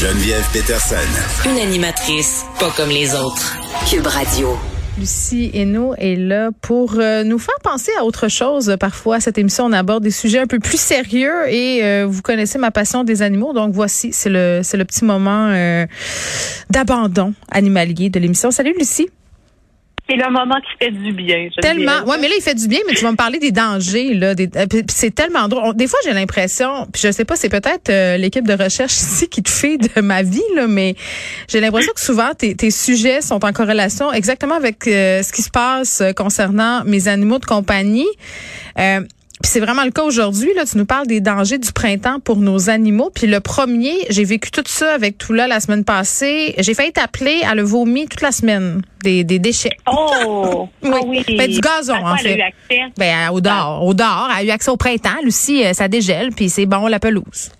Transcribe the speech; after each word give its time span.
Geneviève 0.00 0.46
Peterson. 0.52 0.94
Une 1.44 1.58
animatrice 1.58 2.44
pas 2.60 2.70
comme 2.76 2.88
les 2.88 3.16
autres. 3.16 3.58
Cube 3.90 4.06
Radio. 4.06 4.56
Lucie 4.96 5.50
Hainaut 5.52 5.96
est 5.98 6.14
là 6.14 6.50
pour 6.60 6.94
euh, 7.00 7.24
nous 7.24 7.40
faire 7.40 7.56
penser 7.64 7.90
à 7.98 8.04
autre 8.04 8.28
chose. 8.28 8.76
Parfois, 8.78 9.18
cette 9.18 9.38
émission, 9.38 9.64
on 9.64 9.72
aborde 9.72 10.04
des 10.04 10.12
sujets 10.12 10.38
un 10.38 10.46
peu 10.46 10.60
plus 10.60 10.80
sérieux 10.80 11.48
et 11.48 11.82
euh, 11.82 12.06
vous 12.08 12.22
connaissez 12.22 12.58
ma 12.58 12.70
passion 12.70 13.02
des 13.02 13.22
animaux. 13.22 13.52
Donc, 13.52 13.72
voici, 13.74 14.12
c'est 14.12 14.30
le, 14.30 14.60
c'est 14.62 14.76
le 14.76 14.84
petit 14.84 15.04
moment 15.04 15.48
euh, 15.50 15.84
d'abandon 16.70 17.34
animalier 17.50 18.08
de 18.08 18.20
l'émission. 18.20 18.52
Salut, 18.52 18.74
Lucie. 18.78 19.08
C'est 20.08 20.16
le 20.16 20.30
moment 20.30 20.56
qui 20.56 20.84
fait 20.84 20.90
du 20.90 21.12
bien. 21.12 21.48
je 21.54 21.60
Tellement. 21.60 22.02
Ouais, 22.06 22.16
mais 22.18 22.28
là, 22.28 22.34
il 22.38 22.42
fait 22.42 22.54
du 22.54 22.66
bien, 22.66 22.78
mais 22.86 22.94
tu 22.94 23.04
vas 23.04 23.10
me 23.12 23.16
parler 23.16 23.38
des 23.38 23.52
dangers, 23.52 24.14
là. 24.14 24.34
Euh, 24.38 24.66
c'est 24.88 25.14
tellement 25.14 25.48
drôle. 25.48 25.76
Des 25.76 25.86
fois, 25.86 25.98
j'ai 26.04 26.14
l'impression, 26.14 26.86
puis 26.92 27.02
je 27.04 27.12
sais 27.12 27.26
pas, 27.26 27.36
c'est 27.36 27.50
peut-être 27.50 27.90
euh, 27.90 28.16
l'équipe 28.16 28.46
de 28.46 28.54
recherche 28.54 28.92
ici 28.96 29.28
qui 29.28 29.42
te 29.42 29.50
fait 29.50 29.76
de 29.76 30.00
ma 30.00 30.22
vie, 30.22 30.40
là, 30.54 30.66
mais 30.66 30.94
j'ai 31.48 31.60
l'impression 31.60 31.92
que 31.94 32.00
souvent, 32.00 32.30
tes, 32.34 32.70
sujets 32.70 33.20
sont 33.20 33.44
en 33.44 33.52
corrélation 33.52 34.12
exactement 34.12 34.54
avec 34.54 34.86
euh, 34.86 35.22
ce 35.22 35.32
qui 35.32 35.42
se 35.42 35.50
passe 35.50 36.02
concernant 36.16 36.84
mes 36.84 37.08
animaux 37.08 37.38
de 37.38 37.46
compagnie. 37.46 38.06
Puis 39.42 39.50
c'est 39.50 39.60
vraiment 39.60 39.84
le 39.84 39.90
cas 39.90 40.02
aujourd'hui. 40.02 40.52
Là, 40.54 40.64
tu 40.64 40.76
nous 40.78 40.84
parles 40.86 41.06
des 41.06 41.20
dangers 41.20 41.58
du 41.58 41.72
printemps 41.72 42.18
pour 42.20 42.36
nos 42.38 42.70
animaux. 42.70 43.10
Puis 43.14 43.26
le 43.26 43.40
premier, 43.40 43.94
j'ai 44.10 44.24
vécu 44.24 44.50
tout 44.50 44.62
ça 44.66 44.92
avec 44.94 45.16
tout 45.18 45.32
là 45.32 45.46
la 45.46 45.60
semaine 45.60 45.84
passée. 45.84 46.54
J'ai 46.58 46.74
failli 46.74 46.92
t'appeler 46.92 47.42
à 47.46 47.54
le 47.54 47.62
vomi 47.62 48.08
toute 48.08 48.20
la 48.22 48.32
semaine 48.32 48.82
des, 49.02 49.22
des 49.24 49.38
déchets. 49.38 49.76
Oh! 49.90 50.68
Oui. 50.82 50.90
Ah 50.94 51.00
oui. 51.06 51.24
Ben, 51.36 51.50
du 51.50 51.60
gazon, 51.60 51.94
À 51.94 52.00
quoi 52.00 52.10
en 52.12 52.16
elle 52.16 52.26
a 52.26 52.30
fait. 52.30 52.38
eu 52.38 52.42
accès? 52.42 52.92
Ben, 52.96 53.30
au 53.30 53.40
dehors, 53.40 53.84
au 53.84 53.94
dehors, 53.94 54.28
elle 54.30 54.44
a 54.48 54.48
eu 54.48 54.50
accès 54.50 54.70
au 54.70 54.76
printemps. 54.76 55.18
Lucie, 55.22 55.64
euh, 55.64 55.72
ça 55.72 55.86
dégèle, 55.88 56.30
puis 56.30 56.48
c'est 56.48 56.66
bon, 56.66 56.86
la 56.86 56.98
pelouse. 56.98 57.50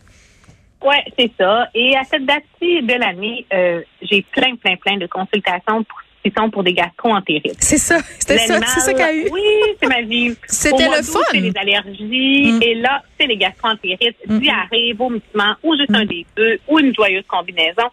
Ouais, 0.83 1.05
c'est 1.19 1.31
ça. 1.39 1.69
Et 1.75 1.97
à 1.97 2.05
cette 2.05 2.25
date-ci 2.25 2.83
de 2.83 2.95
l'année, 2.95 3.45
euh, 3.53 3.81
j'ai 4.03 4.25
plein, 4.33 4.55
plein, 4.57 4.77
plein 4.77 4.97
de 4.97 5.07
consultations 5.07 5.83
pour, 5.85 5.99
sont 6.37 6.51
pour 6.51 6.63
des 6.65 6.73
gastro-entérites. 6.73 7.57
C'est 7.63 7.79
ça, 7.79 7.99
c'était 8.19 8.39
ça, 8.39 8.61
c'est 8.67 8.81
ça 8.81 8.93
qu'elle 8.93 9.03
a 9.03 9.15
eu. 9.15 9.29
Oui, 9.31 9.43
c'est 9.81 9.89
ma 9.89 10.03
vie. 10.03 10.35
C'était 10.49 10.89
le 10.89 11.03
fun. 11.03 11.21
C'est 11.31 11.39
les 11.41 11.53
allergies. 11.57 12.53
Mm. 12.53 12.63
Et 12.63 12.75
là, 12.75 13.03
c'est 13.19 13.27
les 13.27 13.37
gastro-entérites, 13.37 14.17
Mm. 14.27 14.39
diarrhée, 14.41 14.93
vomissement, 14.95 15.55
ou 15.63 15.77
juste 15.77 15.95
un 15.95 16.05
des 16.05 16.27
deux, 16.37 16.59
ou 16.69 16.79
une 16.79 16.95
joyeuse 16.95 17.25
combinaison. 17.29 17.89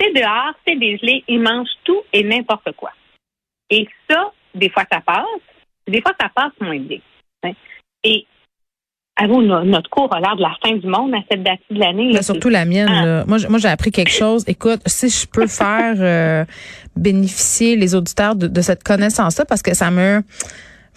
C'est 0.00 0.12
dehors, 0.12 0.54
c'est 0.66 0.76
dégelé, 0.76 1.24
ils 1.26 1.40
mangent 1.40 1.68
tout 1.84 2.00
et 2.12 2.22
n'importe 2.22 2.70
quoi. 2.76 2.92
Et 3.70 3.86
ça, 4.08 4.32
des 4.54 4.70
fois, 4.70 4.84
ça 4.90 5.00
passe. 5.00 5.24
Des 5.86 6.00
fois, 6.00 6.12
ça 6.20 6.28
passe 6.34 6.52
moins 6.60 6.78
bien. 6.78 6.98
hein. 7.42 7.52
Et 8.04 8.24
no- 9.26 9.64
notre 9.64 9.90
cours 9.90 10.12
a 10.14 10.20
l'air 10.20 10.36
de 10.36 10.42
la 10.42 10.52
fin 10.62 10.76
du 10.76 10.86
monde 10.86 11.12
à 11.14 11.18
cette 11.30 11.42
date 11.42 11.58
de 11.70 11.78
l'année. 11.78 12.08
là. 12.08 12.18
Ben, 12.18 12.22
surtout 12.22 12.48
la 12.48 12.64
mienne. 12.64 12.88
Ah. 12.90 13.04
là. 13.06 13.24
Moi, 13.26 13.38
moi, 13.48 13.58
j'ai 13.58 13.68
appris 13.68 13.90
quelque 13.90 14.12
chose. 14.12 14.44
Écoute, 14.46 14.80
si 14.86 15.08
je 15.08 15.26
peux 15.26 15.46
faire 15.46 15.94
euh, 15.98 16.44
bénéficier 16.96 17.76
les 17.76 17.94
auditeurs 17.94 18.34
de, 18.36 18.46
de 18.46 18.60
cette 18.60 18.84
connaissance-là, 18.84 19.44
parce 19.44 19.62
que 19.62 19.74
ça 19.74 19.90
me 19.90 20.22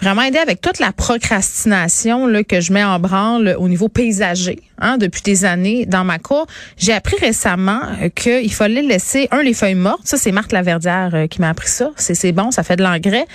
vraiment 0.01 0.23
aidé 0.23 0.37
avec 0.39 0.61
toute 0.61 0.79
la 0.79 0.91
procrastination 0.91 2.25
là, 2.27 2.43
que 2.43 2.59
je 2.61 2.73
mets 2.73 2.83
en 2.83 2.99
branle 2.99 3.55
au 3.59 3.67
niveau 3.67 3.87
paysager 3.87 4.59
hein, 4.81 4.97
depuis 4.97 5.21
des 5.21 5.45
années 5.45 5.85
dans 5.85 6.03
ma 6.03 6.19
cour. 6.19 6.47
J'ai 6.77 6.93
appris 6.93 7.15
récemment 7.19 7.81
euh, 8.01 8.09
qu'il 8.09 8.51
fallait 8.53 8.81
laisser, 8.81 9.27
un, 9.31 9.41
les 9.41 9.53
feuilles 9.53 9.75
mortes. 9.75 10.01
Ça, 10.05 10.17
c'est 10.17 10.31
Marthe 10.31 10.51
Laverdière 10.51 11.11
euh, 11.13 11.27
qui 11.27 11.39
m'a 11.41 11.49
appris 11.49 11.69
ça. 11.69 11.91
C'est 11.95 12.15
c'est 12.15 12.31
bon, 12.31 12.51
ça 12.51 12.63
fait 12.63 12.75
de 12.75 12.83
l'engrais. 12.83 13.25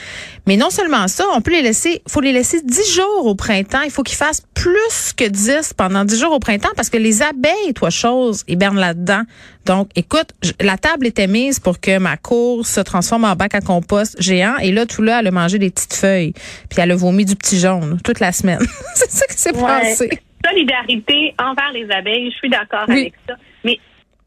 Mais 0.47 0.57
non 0.57 0.71
seulement 0.71 1.09
ça, 1.09 1.25
on 1.35 1.41
peut 1.41 1.53
les 1.53 1.63
laisser, 1.63 2.03
faut 2.09 2.21
les 2.21 2.33
laisser 2.33 2.61
10 2.63 2.95
jours 2.95 3.27
au 3.27 3.35
printemps. 3.35 3.83
Il 3.85 3.91
faut 3.91 4.03
qu'ils 4.03 4.17
fassent 4.17 4.43
plus 4.55 5.13
que 5.17 5.25
10 5.25 5.73
pendant 5.77 6.05
10 6.05 6.19
jours 6.21 6.33
au 6.33 6.39
printemps 6.39 6.69
parce 6.77 6.91
que 6.91 6.97
les 6.99 7.23
abeilles, 7.23 7.73
toi, 7.75 7.91
chose, 7.91 8.43
hibernent 8.49 8.79
là-dedans. 8.79 9.23
Donc, 9.65 9.89
écoute, 9.97 10.29
la 10.61 10.77
table 10.79 11.07
était 11.09 11.27
mise 11.27 11.59
pour 11.59 11.81
que 11.81 11.99
ma 11.99 12.17
cour 12.17 12.67
se 12.67 12.81
transforme 12.81 13.25
en 13.25 13.35
bac 13.35 13.55
à 13.55 13.61
compost 13.61 14.15
géant. 14.21 14.57
Et 14.59 14.71
là, 14.71 14.87
tout 14.87 15.03
là, 15.03 15.19
elle 15.21 15.27
a 15.27 15.31
mangé 15.33 15.59
des 15.59 15.71
petites 15.71 15.95
feuilles. 15.95 16.33
Puis 16.71 16.81
elle 16.81 16.93
a 16.93 16.97
vomi 16.97 17.25
du 17.25 17.35
petit 17.35 17.59
jaune 17.59 17.99
toute 18.05 18.21
la 18.21 18.31
semaine. 18.33 18.61
c'est 18.95 19.11
ça 19.11 19.27
qui 19.27 19.37
s'est 19.37 19.57
Ouais. 19.57 19.63
passé. 19.63 20.11
Solidarité 20.45 21.35
envers 21.41 21.73
les 21.73 21.91
abeilles, 21.91 22.31
je 22.31 22.37
suis 22.37 22.49
d'accord 22.51 22.85
Oui. 22.89 23.01
avec 23.01 23.15
ça. 23.29 23.35
Mais 23.65 23.79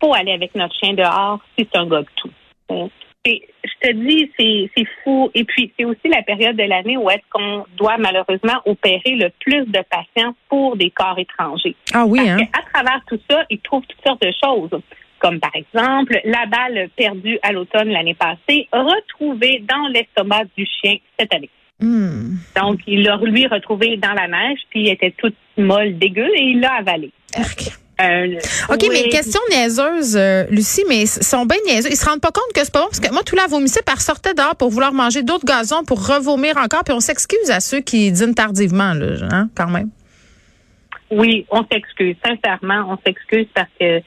faut 0.02 0.14
aller 0.14 0.32
avec 0.32 0.56
notre 0.56 0.76
chien 0.76 0.94
dehors 0.94 1.40
si 1.58 1.68
c'est 1.72 1.78
un 1.80 1.86
gars 1.88 2.02
de 2.02 2.08
tout. 2.16 2.32
Hein. 2.70 2.88
Et 3.26 3.48
je 3.66 3.88
te 3.88 3.94
dis, 3.94 4.32
c'est 4.40 4.86
fou. 5.04 5.30
Et 5.34 5.44
puis, 5.44 5.72
c'est 5.78 5.86
aussi 5.86 6.08
la 6.08 6.24
période 6.24 6.56
de 6.56 6.64
l'année 6.64 6.96
où 6.98 7.10
est-ce 7.10 7.24
qu'on 7.32 7.66
doit 7.76 7.98
malheureusement 7.98 8.62
opérer 8.66 9.16
le 9.16 9.30
plus 9.42 9.66
de 9.66 9.84
patients 9.90 10.34
pour 10.48 10.78
des 10.78 10.90
corps 10.90 11.20
étrangers. 11.20 11.76
Ah 11.94 12.06
oui, 12.06 12.20
Parce 12.26 12.42
hein? 12.42 12.46
qu'à 12.54 12.62
travers 12.74 13.02
tout 13.08 13.20
ça, 13.30 13.44
ils 13.50 13.60
trouvent 13.60 13.84
toutes 13.88 14.06
sortes 14.06 14.22
de 14.22 14.32
choses. 14.44 14.82
Comme 15.20 15.42
par 15.42 15.52
exemple, 15.54 16.18
la 16.24 16.46
balle 16.46 16.90
perdue 16.96 17.38
à 17.44 17.52
l'automne 17.52 17.90
l'année 17.90 18.14
passée, 18.16 18.70
retrouvée 18.72 19.62
dans 19.68 19.88
l'estomac 19.90 20.46
du 20.58 20.66
chien 20.66 20.96
cette 21.20 21.34
année. 21.36 21.50
Hmm. 21.80 22.38
Donc, 22.56 22.80
il 22.88 23.04
l'a 23.04 23.18
lui 23.18 23.48
retrouvé 23.48 23.98
dans 23.98 24.14
la 24.14 24.28
neige, 24.28 24.60
puis 24.70 24.88
elle 24.88 24.94
était 24.94 25.14
toute 25.18 25.36
molle, 25.58 25.98
dégueu, 25.98 26.28
et 26.36 26.44
il 26.44 26.60
l'a 26.60 26.74
avalé. 26.74 27.12
Euh, 28.02 28.40
OK, 28.70 28.78
oui. 28.82 28.90
mais 28.92 29.10
question 29.10 29.42
niaiseuse, 29.50 30.16
euh, 30.16 30.46
Lucie, 30.50 30.84
mais 30.88 31.02
ils 31.02 31.08
sont 31.08 31.46
bien 31.46 31.58
niaiseux. 31.66 31.90
Ils 31.92 31.98
se 31.98 32.06
rendent 32.06 32.22
pas 32.22 32.32
compte 32.32 32.52
que 32.56 32.64
c'est 32.64 32.72
pas 32.72 32.80
bon 32.82 32.88
parce 32.88 33.02
que 33.02 33.12
moi, 33.12 33.24
tout 33.26 33.36
là, 33.36 33.46
vomissait, 33.50 33.82
elle 33.86 34.00
sortait 34.00 34.34
dehors 34.34 34.56
pour 34.56 34.70
vouloir 34.70 34.94
manger 34.94 35.22
d'autres 35.22 35.46
gazons 35.46 35.84
pour 35.84 36.08
revomir 36.08 36.56
encore, 36.58 36.84
puis 36.86 36.94
on 36.94 37.02
s'excuse 37.02 37.52
à 37.52 37.60
ceux 37.60 37.82
qui 37.82 38.12
dînent 38.12 38.36
tardivement, 38.36 38.94
là, 38.94 39.28
hein, 39.32 39.50
quand 39.56 39.70
même. 39.70 39.90
Oui, 41.12 41.46
on 41.50 41.66
s'excuse. 41.70 42.16
Sincèrement, 42.26 42.86
on 42.90 42.98
s'excuse 43.06 43.48
parce 43.54 43.70
que 43.80 44.02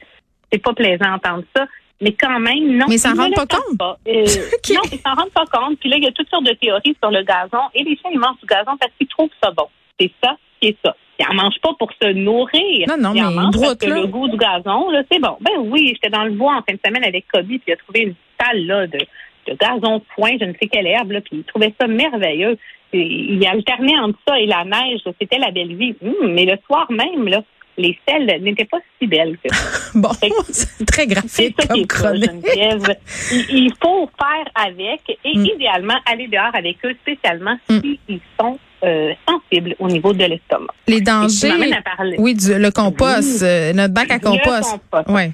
c'est 0.51 0.59
pas 0.59 0.73
plaisant 0.73 1.11
d'entendre 1.11 1.43
ça. 1.55 1.67
Mais 2.03 2.11
quand 2.11 2.39
même, 2.39 2.77
non. 2.77 2.85
Mais 2.89 2.95
ils 2.95 2.99
s'en 2.99 3.13
ne 3.13 3.21
rendent 3.21 3.33
pas 3.33 3.47
compte. 3.47 3.77
pas. 3.77 3.97
Euh. 4.07 4.25
Non, 4.73 4.81
ils 4.91 4.99
s'en 4.99 5.13
rendent 5.13 5.31
pas 5.31 5.45
compte. 5.51 5.79
Puis 5.79 5.89
là, 5.89 5.97
il 5.97 6.03
y 6.03 6.07
a 6.07 6.11
toutes 6.11 6.29
sortes 6.29 6.45
de 6.45 6.53
théories 6.53 6.95
sur 7.01 7.11
le 7.11 7.23
gazon. 7.23 7.63
Et 7.73 7.83
les 7.83 7.95
chiens, 7.97 8.11
ils 8.13 8.19
mangent 8.19 8.39
du 8.41 8.45
gazon 8.45 8.75
parce 8.79 8.91
qu'ils 8.97 9.07
trouvent 9.07 9.29
ça 9.41 9.51
bon. 9.51 9.67
C'est 9.99 10.11
ça 10.21 10.35
qui 10.59 10.69
est 10.69 10.77
ça. 10.83 10.95
Ils 11.19 11.25
en 11.27 11.33
mangent 11.33 11.61
pas 11.61 11.73
pour 11.79 11.91
se 12.01 12.11
nourrir. 12.11 12.87
Non, 12.89 12.97
non, 12.97 13.13
ils 13.13 13.23
en 13.23 13.29
mais 13.29 13.35
mangent 13.35 13.59
parce 13.59 13.75
que 13.75 13.85
là. 13.85 14.01
le 14.01 14.07
goût 14.07 14.27
du 14.27 14.37
gazon, 14.37 14.89
là, 14.89 15.03
c'est 15.09 15.19
bon. 15.19 15.37
Ben 15.39 15.53
oui, 15.59 15.91
j'étais 15.93 16.09
dans 16.09 16.25
le 16.25 16.31
bois 16.31 16.55
en 16.55 16.61
fin 16.63 16.73
de 16.73 16.79
semaine 16.85 17.03
avec 17.03 17.25
Kobe, 17.31 17.45
puis 17.45 17.61
il 17.67 17.73
a 17.73 17.77
trouvé 17.77 18.01
une 18.01 18.15
salle 18.39 18.65
là, 18.65 18.87
de, 18.87 18.97
de 19.47 19.53
gazon 19.55 19.99
de 19.99 20.03
foin, 20.15 20.31
je 20.39 20.45
ne 20.45 20.53
sais 20.53 20.67
quelle 20.67 20.87
herbe, 20.87 21.11
là, 21.11 21.21
puis 21.21 21.37
il 21.37 21.43
trouvait 21.43 21.73
ça 21.79 21.87
merveilleux. 21.87 22.57
Et 22.93 22.99
il 22.99 23.47
alternait 23.47 23.97
entre 23.99 24.19
ça 24.27 24.39
et 24.39 24.45
la 24.45 24.65
neige. 24.65 25.01
C'était 25.19 25.39
la 25.39 25.51
belle 25.51 25.75
vie. 25.75 25.95
Hum, 26.03 26.33
mais 26.33 26.45
le 26.45 26.57
soir 26.67 26.91
même, 26.91 27.27
là, 27.27 27.43
les 27.77 27.97
selles 28.07 28.41
n'étaient 28.43 28.65
pas 28.65 28.79
si 28.99 29.07
belles 29.07 29.37
que 29.43 29.53
ça. 29.53 29.65
Bon, 29.95 30.09
c'est 30.49 30.85
très 30.85 31.07
graphique 31.07 31.55
ça 31.61 31.67
comme 31.67 31.85
ça, 31.87 31.87
chronique. 31.87 32.29
Il, 33.49 33.71
faut 33.81 34.09
faire 34.19 34.47
avec 34.55 35.01
et 35.23 35.37
Mm. 35.37 35.45
idéalement 35.55 35.95
aller 36.05 36.27
dehors 36.27 36.53
avec 36.53 36.77
eux, 36.85 36.95
spécialement 37.01 37.57
Mm. 37.69 37.79
s'ils 37.81 38.19
sont 38.39 38.59
euh, 38.83 39.13
sensibles 39.27 39.75
au 39.79 39.87
niveau 39.87 40.13
de 40.13 40.25
l'estomac. 40.25 40.73
Les 40.87 40.99
dangers, 41.01 41.73
à 41.73 41.81
parler. 41.95 42.15
oui, 42.19 42.35
du, 42.35 42.53
le 42.57 42.69
compost, 42.71 43.41
Oui. 43.41 43.47
euh, 43.47 43.73
notre 43.73 43.93
bac 43.93 44.11
à 44.11 44.15
Le 44.15 44.19
compost. 44.19 44.71
compost. 44.91 45.09
Ouais. 45.09 45.31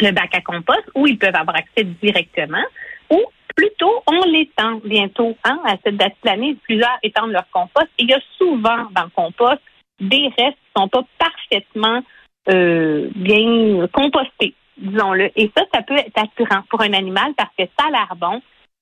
le 0.00 0.10
bac 0.12 0.32
à 0.34 0.40
compost 0.42 0.84
où 0.94 1.06
ils 1.06 1.18
peuvent 1.18 1.34
avoir 1.34 1.56
accès 1.56 1.84
directement 2.02 2.62
ou 3.10 3.20
plutôt 3.56 4.02
on 4.06 4.22
l'étend 4.30 4.80
bientôt. 4.84 5.36
Hein, 5.44 5.58
à 5.64 5.74
cette 5.84 5.96
date 5.96 6.12
de 6.22 6.28
l'année, 6.30 6.56
plusieurs 6.62 6.98
étendent 7.02 7.32
leur 7.32 7.46
compost. 7.50 7.88
Et 7.98 8.02
il 8.04 8.10
y 8.10 8.14
a 8.14 8.20
souvent 8.36 8.84
dans 8.94 9.04
le 9.04 9.10
compost 9.16 9.58
des 10.00 10.30
restes 10.38 10.56
qui 10.56 10.72
sont 10.76 10.88
pas 10.88 11.02
parfaitement 11.18 12.02
euh, 12.48 13.08
bien 13.14 13.86
compostés, 13.92 14.54
disons-le. 14.78 15.30
Et 15.36 15.50
ça, 15.56 15.64
ça 15.72 15.82
peut 15.82 15.96
être 15.96 16.16
attirant 16.16 16.62
pour 16.70 16.80
un 16.80 16.92
animal 16.92 17.32
parce 17.36 17.50
que 17.58 17.64
ça 17.78 17.86
a 17.88 17.90
l'air 17.90 18.14
bon. 18.16 18.40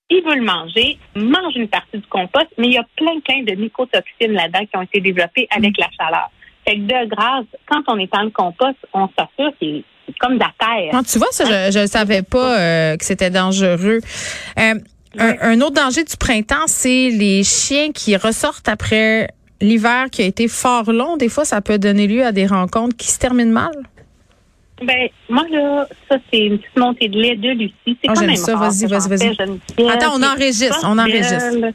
Il 0.08 0.22
veut 0.22 0.36
le 0.36 0.44
manger, 0.44 0.98
mange 1.16 1.56
une 1.56 1.68
partie 1.68 1.98
du 1.98 2.06
compost, 2.06 2.46
mais 2.58 2.68
il 2.68 2.74
y 2.74 2.78
a 2.78 2.86
plein, 2.96 3.18
plein 3.20 3.42
de 3.42 3.60
mycotoxines 3.60 4.32
là-dedans 4.32 4.66
qui 4.66 4.76
ont 4.76 4.82
été 4.82 5.00
développées 5.00 5.48
avec 5.50 5.76
la 5.78 5.88
chaleur. 5.98 6.30
Fait 6.64 6.76
que 6.76 6.82
de 6.82 7.08
grâce, 7.08 7.46
quand 7.68 7.82
on 7.88 7.98
étend 7.98 8.22
le 8.22 8.30
compost, 8.30 8.76
on 8.92 9.08
s'assure 9.18 9.52
qu'il 9.58 9.82
c'est 10.06 10.16
comme 10.18 10.34
de 10.34 10.40
la 10.40 10.52
terre. 10.58 10.90
Ah, 10.92 11.02
tu 11.02 11.18
vois, 11.18 11.32
ça, 11.32 11.70
je 11.70 11.78
ne 11.80 11.86
savais 11.86 12.22
pas 12.22 12.60
euh, 12.60 12.96
que 12.96 13.04
c'était 13.04 13.30
dangereux. 13.30 13.98
Euh, 14.58 14.74
un, 15.18 15.34
un 15.40 15.60
autre 15.60 15.74
danger 15.74 16.04
du 16.04 16.16
printemps, 16.16 16.66
c'est 16.66 17.10
les 17.10 17.42
chiens 17.42 17.90
qui 17.92 18.16
ressortent 18.16 18.68
après 18.68 19.28
l'hiver 19.60 20.06
qui 20.10 20.22
a 20.22 20.26
été 20.26 20.48
fort 20.48 20.90
long. 20.92 21.16
Des 21.16 21.28
fois, 21.28 21.44
ça 21.44 21.60
peut 21.60 21.78
donner 21.78 22.06
lieu 22.06 22.24
à 22.24 22.32
des 22.32 22.46
rencontres 22.46 22.96
qui 22.96 23.08
se 23.08 23.18
terminent 23.18 23.52
mal? 23.52 23.72
Ben, 24.82 25.08
moi, 25.30 25.44
là, 25.50 25.86
ça, 26.08 26.16
c'est 26.30 26.38
une 26.38 26.58
petite 26.58 26.76
montée 26.76 27.08
de 27.08 27.18
lait 27.18 27.36
de 27.36 27.48
Lucie. 27.50 27.72
C'est 27.86 28.08
Ah, 28.08 28.12
quand 28.14 28.26
même 28.26 28.36
ça. 28.36 28.56
Vas-y, 28.56 28.86
vas-y, 28.86 29.08
vas-y. 29.08 29.88
Attends, 29.88 30.12
on 30.16 30.22
enregistre, 30.22 30.80
on 30.84 30.98
enregistre. 30.98 31.72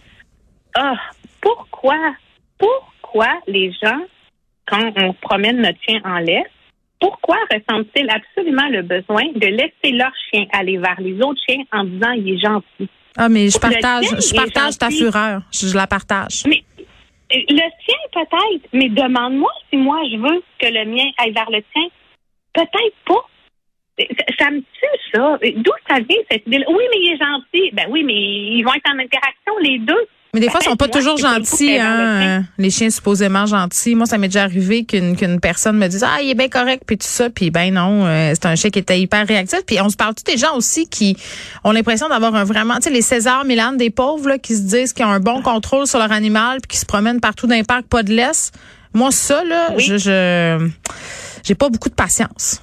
Ah, 0.75 0.93
pourquoi, 1.41 1.97
pourquoi 2.59 3.27
les 3.47 3.71
gens, 3.81 4.01
quand 4.67 4.91
on 4.97 5.13
promène 5.13 5.61
notre 5.61 5.79
chien 5.87 5.99
en 6.05 6.19
laisse, 6.19 6.45
pourquoi 6.99 7.37
ressentent-ils 7.51 8.07
absolument 8.11 8.67
le 8.69 8.83
besoin 8.83 9.23
de 9.33 9.47
laisser 9.47 9.91
leur 9.97 10.11
chien 10.31 10.45
aller 10.53 10.77
vers 10.77 11.01
les 11.01 11.15
autres 11.23 11.41
chiens 11.49 11.63
en 11.73 11.83
disant 11.83 12.11
il 12.11 12.35
est 12.35 12.39
gentil? 12.39 12.87
Ah, 13.17 13.27
mais 13.27 13.49
je 13.49 13.57
partage, 13.57 14.05
je 14.05 14.35
partage 14.35 14.77
ta 14.77 14.89
fureur. 14.91 15.41
Je, 15.51 15.67
je 15.67 15.75
la 15.75 15.87
partage. 15.87 16.43
Mais 16.47 16.63
le 17.33 17.85
tien, 17.85 17.95
peut-être, 18.13 18.67
mais 18.73 18.89
demande-moi 18.89 19.51
si 19.69 19.77
moi 19.77 20.01
je 20.11 20.17
veux 20.17 20.43
que 20.59 20.67
le 20.67 20.85
mien 20.85 21.05
aille 21.17 21.31
vers 21.31 21.49
le 21.49 21.61
tien. 21.73 21.87
Peut-être 22.53 22.95
pas. 23.05 23.25
ça 24.39 24.51
me 24.51 24.59
tue, 24.59 25.13
ça. 25.13 25.37
D'où 25.41 25.71
ça 25.87 25.99
vient, 25.99 26.17
cette 26.29 26.45
idée 26.47 26.63
Oui, 26.67 26.83
mais 26.91 26.99
il 26.99 27.13
est 27.13 27.17
gentil. 27.17 27.71
Ben 27.73 27.85
oui, 27.89 28.03
mais 28.03 28.13
ils 28.13 28.63
vont 28.63 28.73
être 28.73 28.89
en 28.89 28.99
interaction, 28.99 29.57
les 29.61 29.79
deux. 29.79 30.07
Mais 30.33 30.39
des 30.39 30.49
fois, 30.49 30.61
ils 30.61 30.69
sont 30.69 30.77
pas 30.77 30.87
toujours 30.87 31.17
gentils, 31.17 31.77
hein, 31.77 32.39
euh, 32.39 32.39
les 32.57 32.69
chiens 32.69 32.89
supposément 32.89 33.45
gentils. 33.45 33.95
Moi, 33.95 34.05
ça 34.05 34.17
m'est 34.17 34.29
déjà 34.29 34.43
arrivé 34.43 34.85
qu'une 34.85 35.17
qu'une 35.17 35.41
personne 35.41 35.77
me 35.77 35.87
dise 35.87 36.05
ah 36.07 36.21
il 36.21 36.29
est 36.29 36.35
bien 36.35 36.47
correct 36.47 36.83
puis 36.87 36.97
tout 36.97 37.07
ça 37.07 37.29
puis 37.29 37.51
ben 37.51 37.73
non, 37.73 38.05
euh, 38.05 38.31
c'est 38.33 38.45
un 38.45 38.55
chien 38.55 38.69
qui 38.69 38.79
était 38.79 38.99
hyper 38.99 39.27
réactif. 39.27 39.59
Puis 39.67 39.81
on 39.81 39.89
se 39.89 39.97
parle 39.97 40.15
tous 40.15 40.23
des 40.23 40.37
gens 40.37 40.55
aussi 40.55 40.87
qui 40.87 41.17
ont 41.65 41.73
l'impression 41.73 42.07
d'avoir 42.07 42.33
un 42.35 42.45
vraiment, 42.45 42.75
tu 42.75 42.83
sais 42.83 42.89
les 42.91 43.01
César 43.01 43.43
Milan 43.43 43.73
des 43.73 43.89
pauvres 43.89 44.29
là, 44.29 44.37
qui 44.37 44.55
se 44.55 44.61
disent 44.61 44.93
qu'ils 44.93 45.05
ont 45.05 45.09
un 45.09 45.19
bon 45.19 45.41
contrôle 45.41 45.85
sur 45.85 45.99
leur 45.99 46.13
animal 46.13 46.59
puis 46.61 46.75
qui 46.75 46.77
se 46.77 46.85
promènent 46.85 47.19
partout 47.19 47.47
d'un 47.47 47.63
parc 47.63 47.83
pas 47.87 48.03
de 48.03 48.13
laisse? 48.13 48.51
Moi 48.93 49.11
ça 49.11 49.43
là, 49.43 49.77
je 49.77 49.97
je 49.97 50.69
j'ai 51.43 51.55
pas 51.55 51.67
beaucoup 51.67 51.89
de 51.89 51.95
patience. 51.95 52.61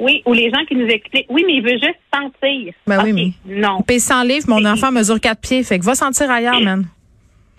Oui, 0.00 0.22
ou 0.24 0.32
les 0.32 0.50
gens 0.50 0.64
qui 0.66 0.74
nous 0.74 0.86
expliquent, 0.86 1.26
oui, 1.28 1.44
mais 1.46 1.54
il 1.54 1.62
veut 1.62 1.78
juste 1.78 2.00
sentir. 2.12 2.72
Ben 2.86 3.04
oui, 3.04 3.12
mais 3.12 3.60
non. 3.60 3.82
Paye 3.82 4.00
100 4.00 4.22
livres, 4.24 4.48
mon 4.48 4.64
enfant 4.64 4.90
mesure 4.90 5.20
4 5.20 5.40
pieds, 5.40 5.62
fait 5.62 5.78
que 5.78 5.84
va 5.84 5.94
sentir 5.94 6.30
ailleurs, 6.30 6.60
man. 6.60 6.86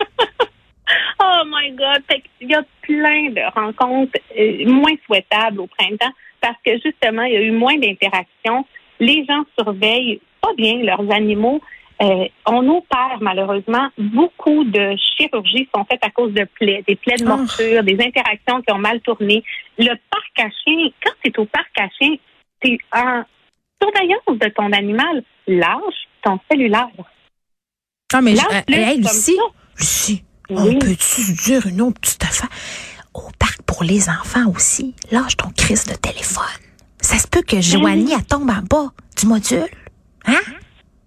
oh 1.22 1.42
my 1.46 1.70
God, 1.70 2.02
il 2.40 2.50
y 2.50 2.54
a 2.54 2.62
plein 2.82 3.30
de 3.30 3.54
rencontres 3.54 4.18
euh, 4.36 4.66
moins 4.66 4.94
souhaitables 5.06 5.60
au 5.60 5.68
printemps 5.68 6.12
parce 6.40 6.56
que 6.66 6.72
justement, 6.84 7.22
il 7.22 7.32
y 7.32 7.36
a 7.36 7.42
eu 7.42 7.52
moins 7.52 7.78
d'interactions. 7.78 8.66
Les 8.98 9.24
gens 9.24 9.44
surveillent 9.56 10.20
pas 10.40 10.52
bien 10.56 10.82
leurs 10.82 11.10
animaux. 11.12 11.60
Euh, 12.02 12.26
on 12.46 12.68
opère 12.68 13.18
malheureusement 13.20 13.88
beaucoup 13.96 14.64
de 14.64 14.96
chirurgies 15.16 15.68
sont 15.72 15.84
faites 15.84 16.04
à 16.04 16.10
cause 16.10 16.32
de 16.32 16.44
plaies, 16.58 16.82
des 16.88 16.96
plaies 16.96 17.16
de 17.16 17.26
ah. 17.26 17.36
morsure, 17.36 17.84
des 17.84 17.94
interactions 17.94 18.60
qui 18.62 18.72
ont 18.72 18.78
mal 18.78 19.00
tourné. 19.02 19.44
Le 19.78 19.94
parc 20.10 20.38
à 20.38 20.50
chiens, 20.50 20.88
quand 21.04 21.12
c'est 21.24 21.38
au 21.38 21.44
parc 21.44 21.70
à 21.78 21.88
chiens, 22.00 22.16
c'est 22.62 22.78
en 22.92 23.24
surveillance 23.80 24.38
de 24.38 24.48
ton 24.50 24.72
animal. 24.72 25.22
Lâche 25.46 26.08
ton 26.22 26.38
cellulaire. 26.50 26.88
Ah, 28.14 28.20
mais 28.20 28.34
hey, 28.68 28.98
Lucie, 28.98 29.36
Lucie, 29.76 30.24
on 30.50 30.78
peut-tu 30.78 31.32
dire 31.44 31.66
une 31.66 31.80
autre 31.80 32.00
petite 32.00 32.22
affaire? 32.24 32.48
Au 33.14 33.30
parc 33.38 33.62
pour 33.62 33.82
les 33.82 34.08
enfants 34.08 34.50
aussi, 34.54 34.94
lâche 35.10 35.36
ton 35.36 35.50
crise 35.50 35.84
de 35.86 35.94
téléphone. 35.94 36.44
Ça 37.00 37.18
se 37.18 37.26
peut 37.26 37.42
que 37.42 37.60
Joanie, 37.60 38.12
elle 38.16 38.24
tombe 38.24 38.48
en 38.50 38.62
bas 38.62 38.92
du 39.18 39.26
module. 39.26 39.68
Hein? 40.26 40.40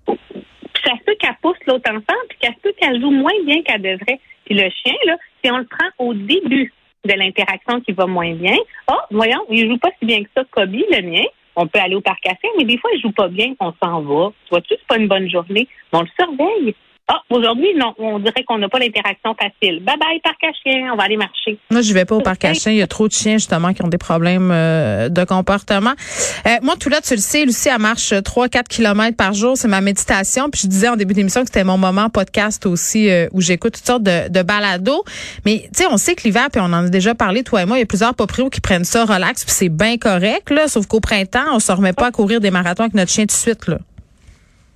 Ça 0.07 0.91
se 0.99 1.03
peut 1.05 1.15
qu'elle 1.19 1.37
pousse 1.41 1.57
l'autre 1.65 1.89
enfant, 1.89 2.19
puis 2.29 2.37
qu'elle 2.39 2.53
se 2.55 2.59
peut 2.59 2.73
qu'elle 2.79 3.01
joue 3.01 3.11
moins 3.11 3.31
bien 3.45 3.63
qu'elle 3.63 3.81
devrait. 3.81 4.19
Puis 4.45 4.55
le 4.55 4.69
chien, 4.69 4.93
là, 5.05 5.17
si 5.43 5.49
on 5.51 5.57
le 5.57 5.65
prend 5.65 5.87
au 5.99 6.13
début 6.13 6.73
de 7.05 7.13
l'interaction 7.13 7.81
qui 7.81 7.93
va 7.93 8.05
moins 8.05 8.33
bien, 8.35 8.57
oh, 8.91 8.99
voyons, 9.11 9.45
il 9.49 9.69
joue 9.69 9.77
pas 9.77 9.89
si 9.99 10.05
bien 10.05 10.23
que 10.23 10.29
ça, 10.35 10.43
Kobe, 10.51 10.73
le 10.73 11.01
mien 11.01 11.23
on 11.55 11.67
peut 11.67 11.79
aller 11.79 11.95
au 11.95 12.01
parc 12.01 12.25
à 12.27 12.33
mais 12.57 12.65
des 12.65 12.77
fois, 12.77 12.89
il 12.93 13.01
joue 13.01 13.11
pas 13.11 13.27
bien, 13.27 13.53
on 13.59 13.73
s'en 13.81 14.01
va. 14.01 14.31
Tu 14.45 14.49
vois-tu, 14.49 14.75
c'est 14.77 14.87
pas 14.87 14.97
une 14.97 15.07
bonne 15.07 15.29
journée. 15.29 15.67
on 15.93 16.01
le 16.01 16.07
surveille. 16.19 16.75
Ah, 17.07 17.21
aujourd'hui, 17.29 17.67
non, 17.77 17.93
on 17.99 18.17
dirait 18.17 18.43
qu'on 18.47 18.57
n'a 18.57 18.67
pas 18.67 18.79
l'interaction 18.79 19.35
facile. 19.35 19.83
Bye 19.83 19.95
bye, 19.99 20.19
parc 20.23 20.43
à 20.43 20.51
chiens, 20.63 20.91
on 20.91 20.97
va 20.97 21.03
aller 21.03 21.17
marcher. 21.17 21.59
Moi, 21.69 21.81
je 21.81 21.93
vais 21.93 22.03
pas 22.03 22.15
au 22.15 22.21
parc 22.21 22.43
à 22.45 22.53
chiens. 22.55 22.71
Il 22.71 22.79
y 22.79 22.81
a 22.81 22.87
trop 22.87 23.07
de 23.07 23.13
chiens, 23.13 23.33
justement, 23.33 23.73
qui 23.73 23.83
ont 23.83 23.89
des 23.89 23.99
problèmes 23.99 24.49
euh, 24.51 25.07
de 25.09 25.23
comportement. 25.23 25.93
Euh, 26.47 26.49
moi, 26.63 26.75
tout 26.79 26.89
là, 26.89 27.01
tu 27.01 27.13
le 27.13 27.19
sais, 27.19 27.45
Lucie, 27.45 27.69
elle 27.69 27.79
marche 27.79 28.11
3-4 28.11 28.63
kilomètres 28.63 29.17
par 29.17 29.33
jour. 29.33 29.55
C'est 29.55 29.67
ma 29.67 29.81
méditation. 29.81 30.49
Puis 30.49 30.61
je 30.63 30.67
disais 30.67 30.89
en 30.89 30.95
début 30.95 31.13
d'émission 31.13 31.41
que 31.41 31.47
c'était 31.47 31.63
mon 31.63 31.77
moment 31.77 32.09
podcast 32.09 32.65
aussi, 32.65 33.07
euh, 33.11 33.27
où 33.33 33.39
j'écoute 33.41 33.75
toutes 33.75 33.85
sortes 33.85 34.03
de, 34.03 34.27
de 34.29 34.41
balados. 34.41 35.03
Mais, 35.45 35.65
tu 35.75 35.83
sais, 35.83 35.85
on 35.87 35.97
sait 35.97 36.15
que 36.15 36.23
l'hiver, 36.23 36.47
puis 36.51 36.59
on 36.59 36.65
en 36.73 36.85
a 36.85 36.89
déjà 36.89 37.13
parlé, 37.13 37.43
toi 37.43 37.61
et 37.61 37.65
moi, 37.67 37.77
il 37.77 37.81
y 37.81 37.83
a 37.83 37.87
plusieurs 37.87 38.15
proprios 38.15 38.49
qui 38.49 38.61
prennent 38.61 38.83
ça 38.83 39.05
relax, 39.05 39.45
puis 39.45 39.53
c'est 39.53 39.69
bien 39.69 39.97
correct, 39.97 40.49
là. 40.49 40.67
Sauf 40.67 40.87
qu'au 40.87 41.01
printemps, 41.01 41.45
on 41.53 41.59
se 41.59 41.71
remet 41.71 41.93
pas 41.93 42.07
à 42.07 42.11
courir 42.11 42.41
des 42.41 42.49
marathons 42.49 42.83
avec 42.83 42.95
notre 42.95 43.11
chien 43.11 43.25
tout 43.25 43.35
de 43.35 43.39
suite, 43.39 43.67
là. 43.67 43.77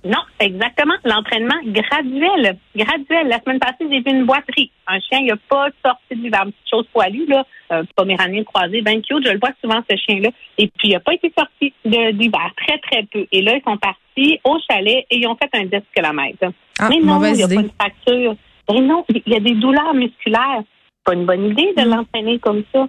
Non, 0.04 0.20
exactement. 0.38 0.94
L'entraînement 1.04 1.60
graduel. 1.66 2.56
Graduel. 2.74 3.28
La 3.28 3.40
semaine 3.40 3.58
passée, 3.58 3.86
j'ai 3.90 4.00
vu 4.00 4.10
une 4.10 4.24
boiterie. 4.24 4.70
Un 4.86 4.98
chien, 5.00 5.18
il 5.20 5.26
n'a 5.26 5.36
pas 5.48 5.68
sorti 5.84 6.16
de 6.16 6.22
l'hiver. 6.22 6.42
Une 6.46 6.52
petite 6.52 6.70
chose 6.70 6.86
poilue, 6.92 7.26
là. 7.26 7.44
Un 7.68 7.84
poméranien 7.96 8.42
croisé, 8.44 8.80
ben 8.80 9.02
cute. 9.02 9.26
Je 9.26 9.32
le 9.32 9.38
vois 9.38 9.52
souvent, 9.60 9.80
ce 9.88 9.96
chien-là. 9.96 10.30
Et 10.56 10.68
puis, 10.68 10.88
il 10.88 10.92
n'a 10.92 11.00
pas 11.00 11.12
été 11.12 11.32
sorti 11.36 11.74
de 11.84 12.12
l'hiver. 12.12 12.50
Très, 12.66 12.78
très 12.78 13.02
peu. 13.04 13.26
Et 13.30 13.42
là, 13.42 13.56
ils 13.56 13.62
sont 13.62 13.76
partis 13.76 14.40
au 14.44 14.58
chalet 14.70 15.04
et 15.10 15.18
ils 15.18 15.26
ont 15.26 15.36
fait 15.36 15.50
un 15.52 15.64
10 15.64 15.84
km. 15.94 16.52
Ah, 16.78 16.88
Mais 16.88 17.00
non, 17.00 17.22
il 17.22 17.32
n'y 17.34 17.42
a 17.42 17.48
pas 17.48 17.54
une 17.54 17.70
fracture. 17.78 18.36
Mais 18.72 18.80
non, 18.80 19.04
il 19.08 19.22
y 19.26 19.36
a 19.36 19.40
des 19.40 19.54
douleurs 19.54 19.94
musculaires. 19.94 20.62
Pas 21.04 21.14
une 21.14 21.26
bonne 21.26 21.50
idée 21.50 21.74
de 21.76 21.82
mm. 21.82 21.90
l'entraîner 21.90 22.38
comme 22.38 22.62
ça. 22.72 22.88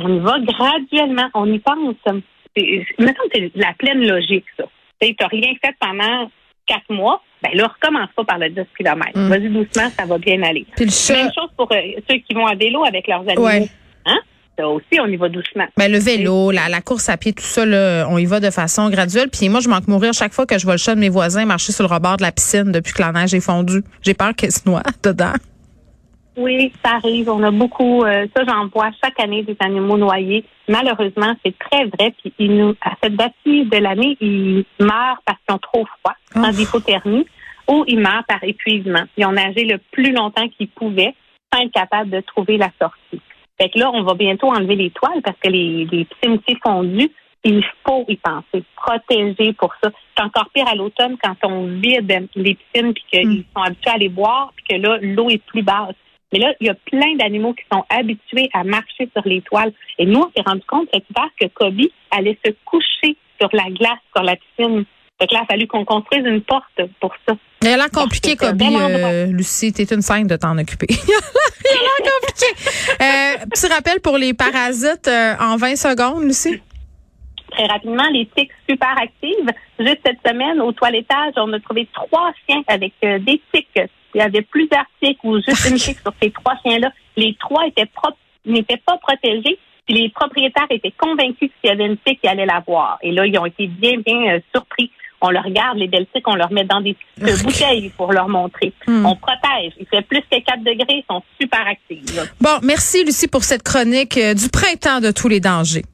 On 0.00 0.08
y 0.08 0.18
va 0.20 0.38
graduellement. 0.40 1.28
On 1.34 1.52
y 1.52 1.58
pense. 1.58 1.94
Mettons 2.98 3.22
c'est 3.32 3.52
la 3.54 3.72
pleine 3.78 4.06
logique, 4.06 4.46
ça. 4.56 4.64
Tu 5.00 5.14
n'as 5.20 5.26
rien 5.28 5.52
fait 5.62 5.74
pendant 5.80 6.30
quatre 6.66 6.90
mois, 6.90 7.22
ben 7.42 7.50
là, 7.54 7.66
recommence 7.66 8.10
pas 8.14 8.24
par 8.24 8.38
le 8.38 8.50
10 8.50 8.60
km. 8.76 9.10
Mm. 9.14 9.28
Vas-y 9.28 9.48
doucement, 9.48 9.90
ça 9.96 10.06
va 10.06 10.18
bien 10.18 10.42
aller. 10.42 10.66
Même 10.78 10.88
chose 10.90 11.50
pour 11.56 11.70
euh, 11.72 11.80
ceux 12.08 12.18
qui 12.18 12.34
vont 12.34 12.46
à 12.46 12.54
vélo 12.54 12.84
avec 12.84 13.06
leurs 13.08 13.28
animaux. 13.28 13.68
Hein? 14.06 14.18
Ça 14.58 14.68
aussi, 14.68 15.00
on 15.00 15.06
y 15.06 15.16
va 15.16 15.28
doucement. 15.28 15.66
Ben, 15.76 15.90
le 15.90 15.98
vélo, 15.98 16.50
la, 16.50 16.80
course 16.80 17.08
à 17.08 17.16
pied, 17.16 17.32
tout 17.32 17.44
ça, 17.44 17.64
là, 17.64 18.06
on 18.10 18.18
y 18.18 18.26
va 18.26 18.40
de 18.40 18.50
façon 18.50 18.90
graduelle. 18.90 19.28
Puis 19.30 19.48
moi, 19.48 19.60
je 19.60 19.68
manque 19.68 19.86
mourir 19.86 20.12
chaque 20.12 20.32
fois 20.32 20.46
que 20.46 20.58
je 20.58 20.64
vois 20.64 20.74
le 20.74 20.78
chat 20.78 20.96
de 20.96 21.00
mes 21.00 21.08
voisins 21.08 21.44
marcher 21.44 21.72
sur 21.72 21.86
le 21.86 21.94
rebord 21.94 22.16
de 22.16 22.22
la 22.22 22.32
piscine 22.32 22.72
depuis 22.72 22.92
que 22.92 23.00
la 23.00 23.12
neige 23.12 23.34
est 23.34 23.40
fondue. 23.40 23.82
J'ai 24.02 24.14
peur 24.14 24.34
qu'elle 24.34 24.50
se 24.50 24.68
noie 24.68 24.82
dedans. 25.04 25.34
Oui, 26.38 26.72
ça 26.84 26.92
arrive. 26.94 27.28
On 27.28 27.42
a 27.42 27.50
beaucoup, 27.50 28.04
euh, 28.04 28.26
ça 28.34 28.44
j'en 28.46 28.68
vois 28.68 28.90
chaque 29.02 29.18
année 29.18 29.42
des 29.42 29.56
animaux 29.58 29.98
noyés. 29.98 30.44
Malheureusement, 30.68 31.34
c'est 31.44 31.58
très 31.58 31.86
vrai. 31.86 32.14
Puis 32.22 32.32
ils 32.38 32.54
nous, 32.54 32.76
à 32.80 32.92
cette 33.02 33.16
date 33.16 33.32
de 33.44 33.76
l'année, 33.76 34.16
ils 34.20 34.64
meurent 34.78 35.20
parce 35.26 35.38
qu'ils 35.44 35.56
ont 35.56 35.58
trop 35.58 35.84
froid, 35.98 36.14
en 36.36 36.52
hypothermie, 36.52 37.26
ou 37.68 37.84
ils 37.88 37.98
meurent 37.98 38.24
par 38.28 38.42
épuisement. 38.44 39.02
Ils 39.16 39.26
ont 39.26 39.32
nagé 39.32 39.64
le 39.64 39.78
plus 39.90 40.12
longtemps 40.12 40.48
qu'ils 40.48 40.68
pouvaient 40.68 41.14
sans 41.52 41.60
être 41.62 41.72
capables 41.72 42.10
de 42.10 42.20
trouver 42.20 42.56
la 42.56 42.70
sortie. 42.80 43.20
Fait 43.60 43.68
que 43.70 43.78
là, 43.80 43.90
on 43.92 44.04
va 44.04 44.14
bientôt 44.14 44.48
enlever 44.48 44.76
les 44.76 44.90
toiles 44.90 45.20
parce 45.24 45.38
que 45.42 45.48
les, 45.48 45.86
les 45.90 46.04
piscines 46.04 46.38
fondues, 46.62 47.10
il 47.42 47.64
faut 47.84 48.04
y 48.06 48.16
penser, 48.16 48.62
protéger 48.76 49.54
pour 49.54 49.74
ça. 49.82 49.90
C'est 50.16 50.22
encore 50.22 50.50
pire 50.54 50.68
à 50.68 50.76
l'automne 50.76 51.16
quand 51.20 51.34
on 51.42 51.66
vide 51.66 52.28
les 52.36 52.54
piscines 52.54 52.94
puis 52.94 53.04
qu'ils 53.10 53.28
mm. 53.28 53.44
sont 53.56 53.62
habitués 53.62 53.90
à 53.90 53.98
les 53.98 54.08
boire 54.08 54.52
puis 54.54 54.64
que 54.68 54.80
là, 54.80 54.98
l'eau 55.00 55.28
est 55.30 55.42
plus 55.44 55.62
basse. 55.62 55.96
Mais 56.32 56.38
là, 56.38 56.52
il 56.60 56.66
y 56.66 56.70
a 56.70 56.74
plein 56.74 57.16
d'animaux 57.16 57.54
qui 57.54 57.64
sont 57.72 57.84
habitués 57.88 58.50
à 58.52 58.64
marcher 58.64 59.08
sur 59.14 59.26
les 59.26 59.40
toiles. 59.42 59.72
Et 59.98 60.04
nous, 60.04 60.20
on 60.20 60.30
s'est 60.36 60.42
rendu 60.44 60.62
compte 60.66 60.88
cet 60.92 61.04
hiver 61.08 61.28
que 61.40 61.46
Kobe 61.54 61.90
allait 62.10 62.38
se 62.44 62.52
coucher 62.64 63.16
sur 63.40 63.48
la 63.52 63.70
glace, 63.70 63.98
sur 64.14 64.24
la 64.24 64.36
piscine. 64.36 64.84
Donc 65.20 65.32
là, 65.32 65.40
il 65.40 65.42
a 65.42 65.46
fallu 65.46 65.66
qu'on 65.66 65.84
construise 65.84 66.24
une 66.24 66.42
porte 66.42 66.80
pour 67.00 67.12
ça. 67.26 67.34
Il 67.62 67.68
a 67.68 67.76
l'air 67.76 67.90
compliqué, 67.90 68.36
Kobe. 68.36 68.60
Euh, 68.62 69.26
Lucie, 69.26 69.72
t'es 69.72 69.84
une 69.84 70.02
scène 70.02 70.26
de 70.26 70.36
t'en 70.36 70.56
occuper. 70.58 70.86
il 70.90 70.96
a 70.96 72.04
l'air 72.04 72.12
compliqué. 72.20 72.46
Euh, 73.00 73.46
petit 73.50 73.66
rappel 73.66 74.00
pour 74.00 74.16
les 74.16 74.34
parasites 74.34 75.08
euh, 75.08 75.34
en 75.40 75.56
20 75.56 75.76
secondes, 75.76 76.22
Lucie. 76.24 76.60
Très 77.50 77.66
rapidement, 77.66 78.06
les 78.12 78.28
tiques 78.36 78.52
super 78.68 78.94
actives. 79.00 79.50
Juste 79.80 79.98
cette 80.04 80.18
semaine, 80.24 80.60
au 80.60 80.70
toilettage, 80.72 81.32
on 81.36 81.52
a 81.52 81.58
trouvé 81.60 81.88
trois 81.92 82.30
chiens 82.46 82.62
avec 82.68 82.92
des 83.02 83.40
tiques 83.52 83.80
il 84.14 84.18
y 84.18 84.20
avait 84.20 84.42
plusieurs 84.42 84.84
tiques 85.02 85.22
ou 85.24 85.36
juste 85.36 85.68
une 85.70 85.76
tique 85.78 85.98
sur 86.00 86.12
ces 86.22 86.30
trois 86.30 86.54
chiens-là. 86.64 86.92
Les 87.16 87.36
trois 87.38 87.66
étaient 87.66 87.88
n'étaient 88.46 88.80
pas 88.84 88.96
protégés. 88.98 89.58
Puis 89.86 89.96
les 90.02 90.08
propriétaires 90.10 90.66
étaient 90.70 90.92
convaincus 90.96 91.48
que 91.48 91.54
s'il 91.60 91.70
y 91.70 91.72
avait 91.72 91.86
une 91.86 91.96
tique, 91.98 92.20
ils 92.22 92.28
allaient 92.28 92.46
la 92.46 92.62
voir. 92.66 92.98
Et 93.02 93.10
là, 93.10 93.24
ils 93.24 93.38
ont 93.38 93.46
été 93.46 93.66
bien, 93.66 93.98
bien 94.04 94.34
euh, 94.34 94.40
surpris. 94.54 94.90
On 95.20 95.30
leur 95.30 95.44
regarde, 95.44 95.78
les 95.78 95.88
belles 95.88 96.06
tiques, 96.14 96.28
on 96.28 96.36
leur 96.36 96.52
met 96.52 96.64
dans 96.64 96.80
des 96.80 96.94
petites 97.18 97.42
bouteilles 97.42 97.88
pour 97.96 98.12
leur 98.12 98.28
montrer. 98.28 98.72
Hmm. 98.86 99.04
On 99.04 99.16
protège. 99.16 99.72
Il 99.80 99.86
fait 99.86 100.02
plus 100.02 100.20
que 100.30 100.38
4 100.38 100.58
degrés, 100.58 100.86
ils 100.88 101.04
sont 101.10 101.22
super 101.40 101.66
actifs. 101.66 102.04
Bon, 102.40 102.58
merci 102.62 103.04
Lucie 103.04 103.26
pour 103.26 103.42
cette 103.42 103.62
chronique 103.62 104.16
euh, 104.16 104.34
du 104.34 104.48
printemps 104.48 105.00
de 105.00 105.10
tous 105.10 105.28
les 105.28 105.40
dangers. 105.40 105.84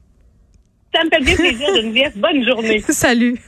Ça 0.93 1.03
me 1.03 1.09
fait 1.09 1.23
bien 1.23 1.35
plaisir, 1.35 1.67
Geneviève. 1.75 2.13
Bonne 2.17 2.45
journée. 2.45 2.79
Salut. 2.89 3.39